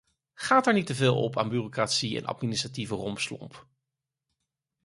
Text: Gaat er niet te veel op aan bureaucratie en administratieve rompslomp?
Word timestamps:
Gaat 0.33 0.67
er 0.67 0.73
niet 0.73 0.85
te 0.85 0.95
veel 0.95 1.23
op 1.23 1.37
aan 1.37 1.49
bureaucratie 1.49 2.17
en 2.17 2.25
administratieve 2.25 2.95
rompslomp? 2.95 3.67